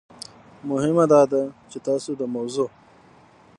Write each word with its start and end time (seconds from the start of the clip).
مهم 0.69 0.97
داده 1.13 1.41
چې 1.69 1.77
تاسو 1.87 2.11
د 2.19 2.21
موضوع 2.35 2.69